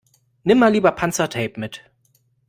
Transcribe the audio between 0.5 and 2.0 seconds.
mal lieber Panzertape mit.